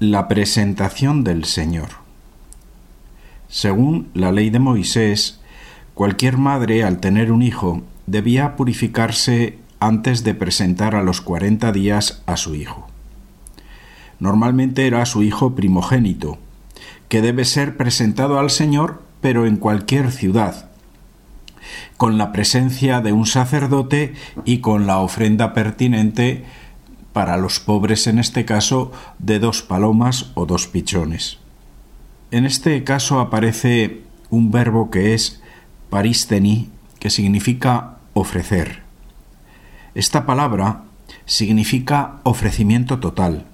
La 0.00 0.28
presentación 0.28 1.24
del 1.24 1.44
Señor. 1.44 1.88
Según 3.48 4.10
la 4.14 4.30
ley 4.30 4.48
de 4.48 4.60
Moisés, 4.60 5.40
cualquier 5.94 6.36
madre 6.36 6.84
al 6.84 7.00
tener 7.00 7.32
un 7.32 7.42
hijo 7.42 7.82
debía 8.06 8.54
purificarse 8.54 9.58
antes 9.80 10.22
de 10.22 10.34
presentar 10.34 10.94
a 10.94 11.02
los 11.02 11.20
cuarenta 11.20 11.72
días 11.72 12.22
a 12.26 12.36
su 12.36 12.54
hijo. 12.54 12.86
Normalmente 14.20 14.86
era 14.86 15.04
su 15.04 15.24
hijo 15.24 15.56
primogénito, 15.56 16.38
que 17.08 17.20
debe 17.20 17.44
ser 17.44 17.76
presentado 17.76 18.38
al 18.38 18.50
Señor, 18.50 19.02
pero 19.20 19.46
en 19.46 19.56
cualquier 19.56 20.12
ciudad, 20.12 20.70
con 21.96 22.18
la 22.18 22.30
presencia 22.30 23.00
de 23.00 23.12
un 23.12 23.26
sacerdote 23.26 24.14
y 24.44 24.58
con 24.58 24.86
la 24.86 24.98
ofrenda 24.98 25.54
pertinente 25.54 26.44
para 27.12 27.36
los 27.36 27.60
pobres 27.60 28.06
en 28.06 28.18
este 28.18 28.44
caso 28.44 28.92
de 29.18 29.38
dos 29.38 29.62
palomas 29.62 30.30
o 30.34 30.46
dos 30.46 30.66
pichones. 30.66 31.38
En 32.30 32.44
este 32.44 32.84
caso 32.84 33.20
aparece 33.20 34.02
un 34.30 34.50
verbo 34.50 34.90
que 34.90 35.14
es 35.14 35.42
paristeni, 35.90 36.70
que 36.98 37.10
significa 37.10 37.96
ofrecer. 38.12 38.82
Esta 39.94 40.26
palabra 40.26 40.82
significa 41.24 42.20
ofrecimiento 42.24 42.98
total, 42.98 43.46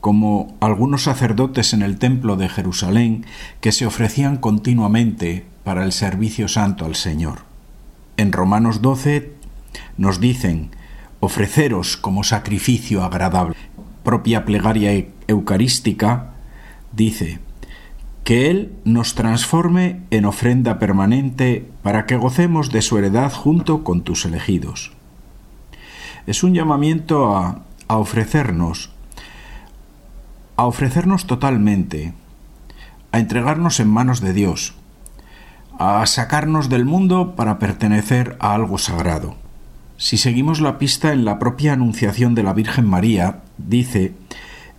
como 0.00 0.54
algunos 0.60 1.04
sacerdotes 1.04 1.72
en 1.72 1.82
el 1.82 1.98
templo 1.98 2.36
de 2.36 2.48
Jerusalén 2.48 3.24
que 3.60 3.72
se 3.72 3.86
ofrecían 3.86 4.36
continuamente 4.36 5.46
para 5.64 5.84
el 5.84 5.92
servicio 5.92 6.46
santo 6.48 6.84
al 6.84 6.94
Señor. 6.94 7.40
En 8.18 8.32
Romanos 8.32 8.82
12 8.82 9.32
nos 9.96 10.20
dicen 10.20 10.70
ofreceros 11.24 11.96
como 11.96 12.24
sacrificio 12.24 13.02
agradable. 13.02 13.56
Propia 14.02 14.44
plegaria 14.44 15.06
eucarística 15.26 16.34
dice 16.92 17.40
que 18.24 18.50
Él 18.50 18.72
nos 18.84 19.14
transforme 19.14 20.00
en 20.10 20.24
ofrenda 20.24 20.78
permanente 20.78 21.68
para 21.82 22.06
que 22.06 22.16
gocemos 22.16 22.70
de 22.70 22.82
su 22.82 22.98
heredad 22.98 23.32
junto 23.32 23.84
con 23.84 24.02
tus 24.02 24.24
elegidos. 24.24 24.92
Es 26.26 26.42
un 26.42 26.54
llamamiento 26.54 27.36
a, 27.36 27.62
a 27.86 27.98
ofrecernos, 27.98 28.90
a 30.56 30.66
ofrecernos 30.66 31.26
totalmente, 31.26 32.14
a 33.12 33.18
entregarnos 33.18 33.78
en 33.80 33.88
manos 33.88 34.20
de 34.20 34.32
Dios, 34.32 34.74
a 35.78 36.04
sacarnos 36.06 36.68
del 36.68 36.84
mundo 36.84 37.34
para 37.36 37.58
pertenecer 37.58 38.36
a 38.40 38.54
algo 38.54 38.78
sagrado. 38.78 39.43
Si 39.96 40.16
seguimos 40.16 40.60
la 40.60 40.78
pista 40.78 41.12
en 41.12 41.24
la 41.24 41.38
propia 41.38 41.72
anunciación 41.72 42.34
de 42.34 42.42
la 42.42 42.52
Virgen 42.52 42.86
María, 42.86 43.42
dice, 43.58 44.14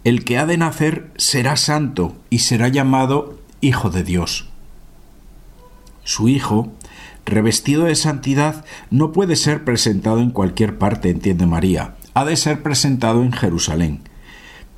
el 0.04 0.24
que 0.24 0.38
ha 0.38 0.46
de 0.46 0.58
nacer 0.58 1.12
será 1.16 1.56
santo 1.56 2.16
y 2.30 2.40
será 2.40 2.68
llamado 2.68 3.40
Hijo 3.62 3.90
de 3.90 4.04
Dios. 4.04 4.50
Su 6.04 6.28
Hijo, 6.28 6.72
revestido 7.26 7.86
de 7.86 7.96
santidad, 7.96 8.66
no 8.92 9.12
puede 9.12 9.36
ser 9.36 9.64
presentado 9.64 10.20
en 10.20 10.32
cualquier 10.32 10.78
parte, 10.78 11.10
entiende 11.10 11.48
María, 11.48 11.96
ha 12.14 12.26
de 12.26 12.36
ser 12.36 12.62
presentado 12.62 13.24
en 13.24 13.32
Jerusalén. 13.32 14.02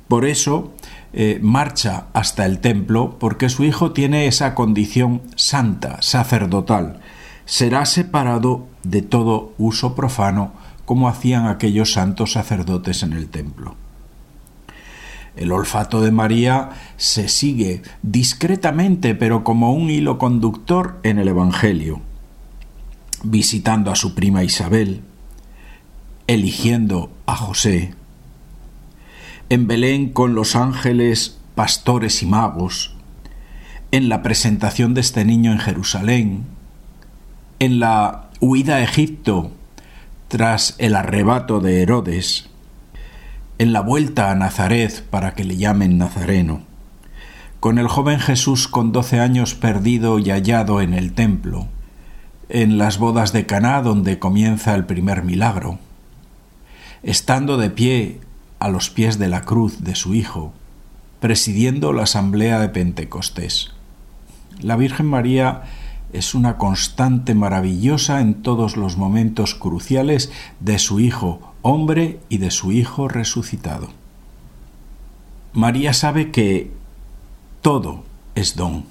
Por 0.06 0.24
eso 0.24 0.72
eh, 1.12 1.38
marcha 1.42 2.06
hasta 2.14 2.46
el 2.46 2.60
templo, 2.60 3.18
porque 3.18 3.50
su 3.50 3.64
Hijo 3.64 3.92
tiene 3.92 4.26
esa 4.26 4.54
condición 4.54 5.20
santa, 5.36 6.00
sacerdotal, 6.00 7.00
será 7.48 7.86
separado 7.86 8.66
de 8.82 9.00
todo 9.00 9.54
uso 9.56 9.94
profano 9.94 10.52
como 10.84 11.08
hacían 11.08 11.46
aquellos 11.46 11.94
santos 11.94 12.32
sacerdotes 12.32 13.02
en 13.02 13.14
el 13.14 13.30
templo. 13.30 13.74
El 15.34 15.52
olfato 15.52 16.02
de 16.02 16.10
María 16.10 16.68
se 16.98 17.26
sigue 17.28 17.80
discretamente, 18.02 19.14
pero 19.14 19.44
como 19.44 19.72
un 19.72 19.88
hilo 19.88 20.18
conductor 20.18 21.00
en 21.04 21.18
el 21.18 21.28
Evangelio, 21.28 22.02
visitando 23.22 23.90
a 23.90 23.96
su 23.96 24.14
prima 24.14 24.44
Isabel, 24.44 25.00
eligiendo 26.26 27.10
a 27.24 27.34
José, 27.34 27.94
en 29.48 29.66
Belén 29.66 30.10
con 30.10 30.34
los 30.34 30.54
ángeles, 30.54 31.38
pastores 31.54 32.22
y 32.22 32.26
magos, 32.26 32.94
en 33.90 34.10
la 34.10 34.22
presentación 34.22 34.92
de 34.92 35.00
este 35.00 35.24
niño 35.24 35.50
en 35.52 35.60
Jerusalén, 35.60 36.57
en 37.60 37.80
la 37.80 38.28
huida 38.40 38.76
a 38.76 38.82
Egipto 38.82 39.50
tras 40.28 40.76
el 40.78 40.94
arrebato 40.94 41.60
de 41.60 41.82
Herodes, 41.82 42.48
en 43.58 43.72
la 43.72 43.80
vuelta 43.80 44.30
a 44.30 44.36
Nazaret 44.36 45.04
para 45.10 45.34
que 45.34 45.42
le 45.42 45.56
llamen 45.56 45.98
Nazareno, 45.98 46.62
con 47.58 47.78
el 47.78 47.88
joven 47.88 48.20
Jesús 48.20 48.68
con 48.68 48.92
doce 48.92 49.18
años 49.18 49.56
perdido 49.56 50.20
y 50.20 50.30
hallado 50.30 50.80
en 50.80 50.94
el 50.94 51.12
templo, 51.12 51.66
en 52.48 52.78
las 52.78 52.98
bodas 52.98 53.32
de 53.32 53.46
Caná 53.46 53.82
donde 53.82 54.20
comienza 54.20 54.76
el 54.76 54.84
primer 54.84 55.24
milagro, 55.24 55.80
estando 57.02 57.56
de 57.56 57.70
pie 57.70 58.20
a 58.60 58.68
los 58.68 58.90
pies 58.90 59.18
de 59.18 59.28
la 59.28 59.42
cruz 59.42 59.82
de 59.82 59.96
su 59.96 60.14
Hijo, 60.14 60.52
presidiendo 61.18 61.92
la 61.92 62.04
asamblea 62.04 62.60
de 62.60 62.68
Pentecostés. 62.68 63.72
La 64.60 64.76
Virgen 64.76 65.06
María 65.06 65.62
es 66.12 66.34
una 66.34 66.56
constante 66.56 67.34
maravillosa 67.34 68.20
en 68.20 68.42
todos 68.42 68.76
los 68.76 68.96
momentos 68.96 69.54
cruciales 69.54 70.30
de 70.60 70.78
su 70.78 71.00
Hijo 71.00 71.54
hombre 71.62 72.20
y 72.28 72.38
de 72.38 72.50
su 72.50 72.72
Hijo 72.72 73.08
resucitado. 73.08 73.88
María 75.52 75.92
sabe 75.92 76.30
que 76.30 76.70
todo 77.62 78.04
es 78.34 78.56
don 78.56 78.84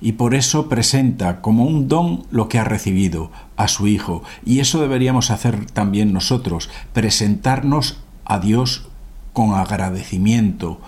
y 0.00 0.12
por 0.12 0.34
eso 0.34 0.68
presenta 0.68 1.40
como 1.40 1.64
un 1.64 1.88
don 1.88 2.24
lo 2.30 2.48
que 2.48 2.58
ha 2.58 2.64
recibido 2.64 3.30
a 3.56 3.68
su 3.68 3.86
Hijo 3.86 4.22
y 4.44 4.60
eso 4.60 4.80
deberíamos 4.80 5.30
hacer 5.30 5.66
también 5.66 6.12
nosotros, 6.12 6.70
presentarnos 6.92 7.98
a 8.24 8.38
Dios 8.38 8.88
con 9.32 9.54
agradecimiento, 9.54 10.80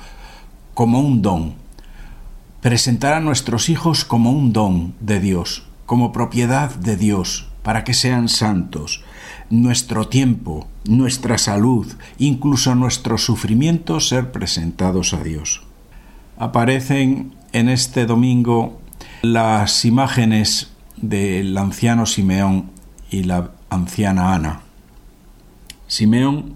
como 0.75 1.01
un 1.01 1.23
don, 1.23 1.55
presentar 2.63 3.13
a 3.13 3.21
nuestros 3.21 3.69
hijos 3.69 4.05
como 4.05 4.31
un 4.31 4.53
don 4.53 4.95
de 5.01 5.19
Dios, 5.19 5.65
como 5.85 6.13
propiedad 6.13 6.73
de 6.73 6.97
Dios, 6.97 7.49
para 7.65 7.83
que 7.83 7.93
sean 7.93 8.29
santos. 8.29 9.03
Nuestro 9.51 10.07
tiempo, 10.07 10.69
nuestra 10.85 11.39
salud, 11.39 11.93
incluso 12.19 12.77
nuestros 12.77 13.25
sufrimientos 13.25 14.09
ser 14.09 14.31
presentados 14.31 15.13
a 15.13 15.25
Dios. 15.25 15.63
Aparecen 16.39 17.35
en 17.53 17.69
este 17.69 18.07
domingo 18.07 18.81
las 19.23 19.85
imágenes 19.85 20.71
del 20.97 21.59
anciano 21.59 22.07
Simeón 22.07 22.71
y 23.11 23.25
la 23.25 23.51
anciana 23.71 24.35
Ana. 24.35 24.61
Simeón 25.89 26.55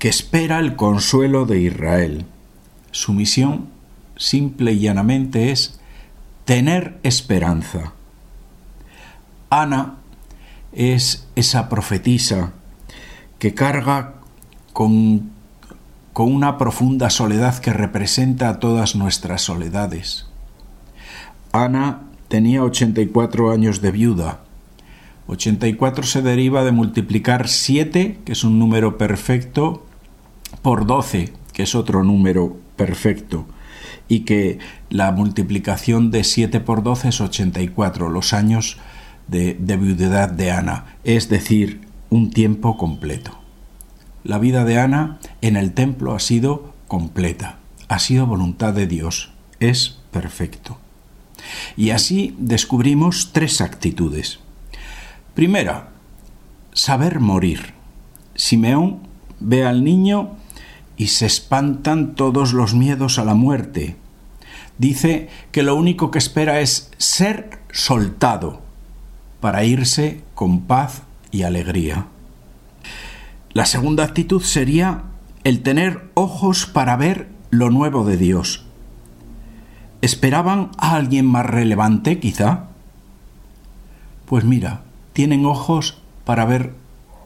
que 0.00 0.08
espera 0.08 0.58
el 0.58 0.74
consuelo 0.74 1.46
de 1.46 1.60
Israel. 1.60 2.26
Su 2.90 3.12
misión 3.12 3.77
simple 4.18 4.72
y 4.72 4.80
llanamente 4.80 5.50
es 5.50 5.80
tener 6.44 6.98
esperanza. 7.02 7.94
Ana 9.48 9.94
es 10.72 11.26
esa 11.36 11.70
profetisa 11.70 12.52
que 13.38 13.54
carga 13.54 14.14
con, 14.74 15.30
con 16.12 16.32
una 16.32 16.58
profunda 16.58 17.08
soledad 17.08 17.58
que 17.58 17.72
representa 17.72 18.58
todas 18.60 18.94
nuestras 18.94 19.40
soledades. 19.42 20.26
Ana 21.52 22.02
tenía 22.28 22.62
84 22.62 23.50
años 23.50 23.80
de 23.80 23.90
viuda. 23.90 24.40
84 25.28 26.04
se 26.04 26.22
deriva 26.22 26.64
de 26.64 26.72
multiplicar 26.72 27.48
7, 27.48 28.20
que 28.24 28.32
es 28.32 28.44
un 28.44 28.58
número 28.58 28.98
perfecto, 28.98 29.86
por 30.62 30.86
12, 30.86 31.32
que 31.52 31.62
es 31.62 31.74
otro 31.74 32.02
número 32.04 32.56
perfecto 32.76 33.46
y 34.08 34.20
que 34.20 34.58
la 34.90 35.12
multiplicación 35.12 36.10
de 36.10 36.24
7 36.24 36.60
por 36.60 36.82
12 36.82 37.08
es 37.08 37.20
84, 37.20 38.08
los 38.08 38.32
años 38.32 38.78
de, 39.26 39.54
de 39.54 39.76
viudedad 39.76 40.30
de 40.30 40.50
Ana, 40.50 40.96
es 41.04 41.28
decir, 41.28 41.82
un 42.10 42.30
tiempo 42.30 42.76
completo. 42.76 43.38
La 44.24 44.38
vida 44.38 44.64
de 44.64 44.78
Ana 44.78 45.18
en 45.40 45.56
el 45.56 45.72
templo 45.72 46.14
ha 46.14 46.20
sido 46.20 46.74
completa, 46.86 47.58
ha 47.88 47.98
sido 47.98 48.26
voluntad 48.26 48.74
de 48.74 48.86
Dios, 48.86 49.32
es 49.60 49.98
perfecto. 50.10 50.78
Y 51.76 51.90
así 51.90 52.34
descubrimos 52.38 53.30
tres 53.32 53.60
actitudes. 53.60 54.40
Primera, 55.34 55.90
saber 56.72 57.20
morir. 57.20 57.74
Simeón 58.34 59.00
ve 59.40 59.64
al 59.64 59.84
niño 59.84 60.36
y 60.98 61.06
se 61.06 61.24
espantan 61.26 62.14
todos 62.14 62.52
los 62.52 62.74
miedos 62.74 63.18
a 63.18 63.24
la 63.24 63.34
muerte. 63.34 63.96
Dice 64.76 65.28
que 65.52 65.62
lo 65.62 65.76
único 65.76 66.10
que 66.10 66.18
espera 66.18 66.60
es 66.60 66.90
ser 66.98 67.60
soltado 67.72 68.60
para 69.40 69.64
irse 69.64 70.20
con 70.34 70.62
paz 70.62 71.02
y 71.30 71.42
alegría. 71.42 72.06
La 73.52 73.64
segunda 73.64 74.04
actitud 74.04 74.42
sería 74.42 75.04
el 75.44 75.62
tener 75.62 76.10
ojos 76.14 76.66
para 76.66 76.96
ver 76.96 77.28
lo 77.50 77.70
nuevo 77.70 78.04
de 78.04 78.16
Dios. 78.16 78.66
¿Esperaban 80.02 80.70
a 80.78 80.96
alguien 80.96 81.26
más 81.26 81.46
relevante, 81.46 82.18
quizá? 82.18 82.64
Pues 84.26 84.44
mira, 84.44 84.82
tienen 85.12 85.46
ojos 85.46 85.98
para 86.24 86.44
ver 86.44 86.74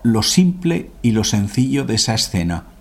lo 0.02 0.22
simple 0.22 0.90
y 1.00 1.12
lo 1.12 1.24
sencillo 1.24 1.84
de 1.84 1.94
esa 1.94 2.14
escena. 2.14 2.71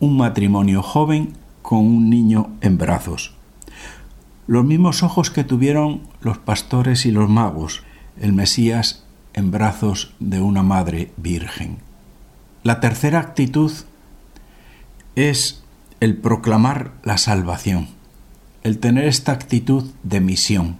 Un 0.00 0.16
matrimonio 0.16 0.82
joven 0.82 1.34
con 1.62 1.80
un 1.80 2.08
niño 2.08 2.50
en 2.60 2.78
brazos. 2.78 3.34
Los 4.46 4.64
mismos 4.64 5.02
ojos 5.02 5.30
que 5.30 5.44
tuvieron 5.44 6.02
los 6.20 6.38
pastores 6.38 7.04
y 7.04 7.10
los 7.10 7.28
magos, 7.28 7.82
el 8.20 8.32
Mesías 8.32 9.04
en 9.34 9.50
brazos 9.50 10.14
de 10.20 10.40
una 10.40 10.62
madre 10.62 11.10
virgen. 11.16 11.78
La 12.62 12.78
tercera 12.80 13.18
actitud 13.18 13.72
es 15.16 15.64
el 16.00 16.16
proclamar 16.16 16.92
la 17.02 17.18
salvación, 17.18 17.88
el 18.62 18.78
tener 18.78 19.04
esta 19.04 19.32
actitud 19.32 19.90
de 20.04 20.20
misión, 20.20 20.76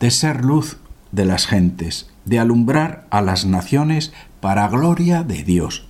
de 0.00 0.10
ser 0.10 0.44
luz 0.44 0.78
de 1.12 1.26
las 1.26 1.46
gentes, 1.46 2.10
de 2.24 2.38
alumbrar 2.38 3.06
a 3.10 3.20
las 3.20 3.44
naciones 3.44 4.12
para 4.40 4.68
gloria 4.68 5.22
de 5.22 5.44
Dios, 5.44 5.86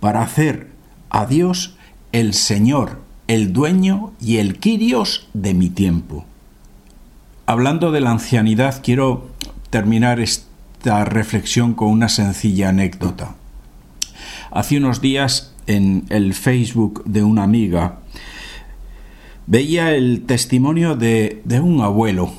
para 0.00 0.22
hacer 0.22 0.77
a 1.10 1.26
Dios 1.26 1.76
el 2.12 2.34
Señor, 2.34 3.00
el 3.26 3.52
dueño 3.52 4.12
y 4.20 4.38
el 4.38 4.58
Quirios 4.58 5.28
de 5.34 5.54
mi 5.54 5.70
tiempo. 5.70 6.24
Hablando 7.46 7.92
de 7.92 8.00
la 8.00 8.10
ancianidad, 8.10 8.82
quiero 8.82 9.28
terminar 9.70 10.20
esta 10.20 11.04
reflexión 11.04 11.74
con 11.74 11.88
una 11.88 12.08
sencilla 12.08 12.70
anécdota. 12.70 13.36
Hace 14.50 14.78
unos 14.78 15.00
días 15.00 15.54
en 15.66 16.04
el 16.08 16.34
Facebook 16.34 17.04
de 17.04 17.22
una 17.22 17.42
amiga 17.42 17.98
veía 19.46 19.94
el 19.94 20.24
testimonio 20.26 20.96
de, 20.96 21.42
de 21.44 21.60
un 21.60 21.80
abuelo, 21.80 22.32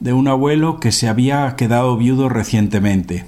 de 0.00 0.12
un 0.12 0.28
abuelo 0.28 0.80
que 0.80 0.92
se 0.92 1.08
había 1.08 1.54
quedado 1.56 1.96
viudo 1.96 2.28
recientemente 2.28 3.26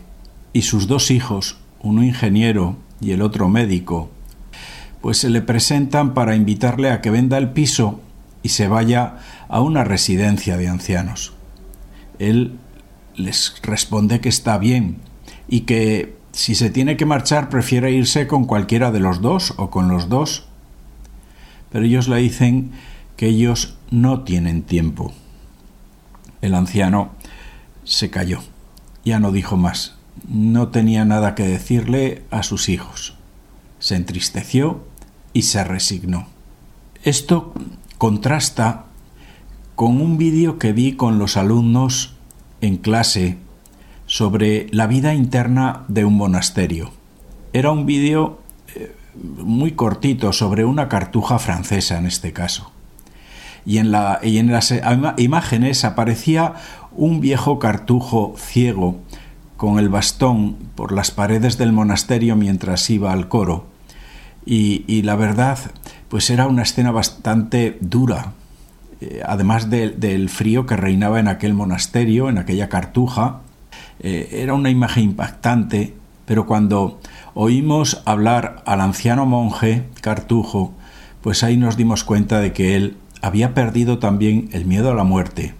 y 0.52 0.62
sus 0.62 0.86
dos 0.86 1.10
hijos, 1.10 1.56
uno 1.82 2.02
ingeniero 2.02 2.76
y 3.00 3.12
el 3.12 3.22
otro 3.22 3.48
médico, 3.48 4.10
pues 5.00 5.18
se 5.18 5.30
le 5.30 5.42
presentan 5.42 6.14
para 6.14 6.36
invitarle 6.36 6.90
a 6.90 7.00
que 7.00 7.10
venda 7.10 7.38
el 7.38 7.50
piso 7.50 8.00
y 8.42 8.50
se 8.50 8.68
vaya 8.68 9.18
a 9.48 9.60
una 9.60 9.84
residencia 9.84 10.56
de 10.56 10.68
ancianos. 10.68 11.32
Él 12.18 12.58
les 13.16 13.54
responde 13.62 14.20
que 14.20 14.28
está 14.28 14.58
bien 14.58 14.98
y 15.48 15.62
que 15.62 16.16
si 16.32 16.54
se 16.54 16.70
tiene 16.70 16.96
que 16.96 17.06
marchar 17.06 17.48
prefiere 17.48 17.92
irse 17.92 18.26
con 18.26 18.44
cualquiera 18.44 18.90
de 18.92 19.00
los 19.00 19.20
dos 19.20 19.54
o 19.56 19.70
con 19.70 19.88
los 19.88 20.08
dos. 20.08 20.46
Pero 21.70 21.84
ellos 21.84 22.08
le 22.08 22.16
dicen 22.16 22.72
que 23.16 23.26
ellos 23.26 23.76
no 23.90 24.22
tienen 24.22 24.62
tiempo. 24.62 25.12
El 26.40 26.54
anciano 26.54 27.10
se 27.84 28.10
calló, 28.10 28.40
ya 29.04 29.18
no 29.18 29.32
dijo 29.32 29.56
más, 29.56 29.96
no 30.28 30.68
tenía 30.68 31.04
nada 31.04 31.34
que 31.34 31.42
decirle 31.42 32.22
a 32.30 32.42
sus 32.42 32.68
hijos. 32.68 33.14
Se 33.78 33.96
entristeció 33.96 34.84
y 35.32 35.42
se 35.42 35.64
resignó. 35.64 36.26
Esto 37.02 37.52
contrasta 37.98 38.84
con 39.74 40.00
un 40.00 40.18
vídeo 40.18 40.58
que 40.58 40.72
vi 40.72 40.96
con 40.96 41.18
los 41.18 41.36
alumnos 41.36 42.14
en 42.60 42.76
clase 42.76 43.38
sobre 44.06 44.66
la 44.70 44.86
vida 44.86 45.14
interna 45.14 45.84
de 45.88 46.04
un 46.04 46.16
monasterio. 46.16 46.90
Era 47.52 47.70
un 47.70 47.86
vídeo 47.86 48.40
eh, 48.74 48.94
muy 49.14 49.72
cortito 49.72 50.32
sobre 50.32 50.64
una 50.64 50.88
cartuja 50.88 51.38
francesa 51.38 51.98
en 51.98 52.06
este 52.06 52.32
caso 52.32 52.72
y 53.64 53.78
en, 53.78 53.90
la, 53.90 54.20
y 54.22 54.38
en 54.38 54.50
las 54.50 54.74
imágenes 55.18 55.84
aparecía 55.84 56.54
un 56.92 57.20
viejo 57.20 57.58
cartujo 57.58 58.34
ciego 58.36 58.96
con 59.56 59.78
el 59.78 59.88
bastón 59.88 60.56
por 60.74 60.92
las 60.92 61.10
paredes 61.10 61.58
del 61.58 61.72
monasterio 61.72 62.36
mientras 62.36 62.88
iba 62.90 63.12
al 63.12 63.28
coro. 63.28 63.66
Y, 64.46 65.02
la 65.02 65.16
verdad, 65.16 65.58
pues 66.08 66.30
era 66.30 66.46
una 66.46 66.62
escena 66.62 66.90
bastante 66.90 67.78
dura, 67.80 68.32
eh, 69.00 69.22
además 69.24 69.70
del 69.70 70.28
frío 70.28 70.66
que 70.66 70.76
reinaba 70.76 71.20
en 71.20 71.28
aquel 71.28 71.54
monasterio, 71.54 72.28
en 72.28 72.38
aquella 72.38 72.68
cartuja. 72.68 73.40
Eh, 74.00 74.28
era 74.32 74.54
una 74.54 74.70
imagen 74.70 75.04
impactante, 75.04 75.94
pero 76.24 76.46
cuando 76.46 77.00
oímos 77.34 78.02
hablar 78.06 78.62
al 78.66 78.80
anciano 78.80 79.26
monje 79.26 79.84
cartujo, 80.00 80.72
pues 81.20 81.44
ahí 81.44 81.56
nos 81.56 81.76
dimos 81.76 82.04
cuenta 82.04 82.40
de 82.40 82.52
que 82.52 82.76
él 82.76 82.96
había 83.22 83.54
perdido 83.54 83.98
también 83.98 84.48
el 84.52 84.64
miedo 84.64 84.90
a 84.90 84.94
la 84.94 85.04
muerte, 85.04 85.54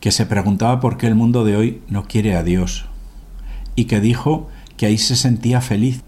que 0.00 0.10
se 0.10 0.26
preguntaba 0.26 0.80
por 0.80 0.96
qué 0.96 1.06
el 1.06 1.14
mundo 1.14 1.44
de 1.44 1.56
hoy 1.56 1.82
no 1.88 2.04
quiere 2.04 2.36
a 2.36 2.42
Dios, 2.42 2.86
y 3.76 3.84
que 3.84 4.00
dijo 4.00 4.48
que 4.76 4.86
ahí 4.86 4.98
se 4.98 5.16
sentía 5.16 5.60
feliz, 5.60 6.02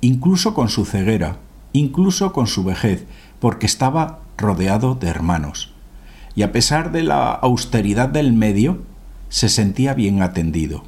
incluso 0.00 0.54
con 0.54 0.68
su 0.68 0.84
ceguera, 0.84 1.38
incluso 1.72 2.32
con 2.32 2.46
su 2.46 2.64
vejez, 2.64 3.06
porque 3.40 3.66
estaba 3.66 4.20
rodeado 4.36 4.94
de 4.94 5.08
hermanos. 5.08 5.72
Y 6.34 6.42
a 6.42 6.52
pesar 6.52 6.92
de 6.92 7.02
la 7.02 7.30
austeridad 7.30 8.08
del 8.08 8.32
medio, 8.32 8.82
se 9.28 9.48
sentía 9.48 9.94
bien 9.94 10.22
atendido. 10.22 10.84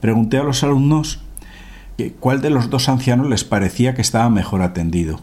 Pregunté 0.00 0.38
a 0.38 0.44
los 0.44 0.62
alumnos 0.62 1.20
cuál 2.20 2.42
de 2.42 2.50
los 2.50 2.70
dos 2.70 2.88
ancianos 2.88 3.28
les 3.28 3.44
parecía 3.44 3.94
que 3.94 4.02
estaba 4.02 4.28
mejor 4.28 4.62
atendido, 4.62 5.20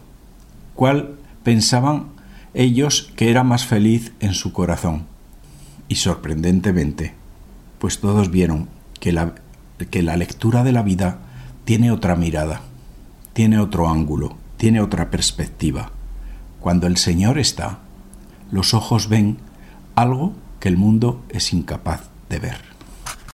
cuál 0.74 1.16
pensaban 1.42 2.06
ellos 2.54 3.12
que 3.16 3.30
era 3.30 3.44
más 3.44 3.66
feliz 3.66 4.12
en 4.20 4.34
su 4.34 4.52
corazón. 4.52 5.04
Y 5.88 5.96
sorprendentemente, 5.96 7.14
pues 7.78 8.00
todos 8.00 8.30
vieron 8.30 8.68
que 9.00 9.12
la, 9.12 9.34
que 9.90 10.02
la 10.02 10.16
lectura 10.16 10.64
de 10.64 10.72
la 10.72 10.82
vida 10.82 11.18
tiene 11.64 11.90
otra 11.90 12.16
mirada, 12.16 12.62
tiene 13.32 13.58
otro 13.58 13.88
ángulo, 13.88 14.36
tiene 14.56 14.80
otra 14.80 15.10
perspectiva. 15.10 15.90
Cuando 16.60 16.86
el 16.86 16.96
Señor 16.96 17.38
está, 17.38 17.78
los 18.50 18.74
ojos 18.74 19.08
ven 19.08 19.38
algo 19.94 20.34
que 20.60 20.68
el 20.68 20.76
mundo 20.76 21.22
es 21.28 21.52
incapaz 21.52 22.10
de 22.28 22.38
ver. 22.38 22.71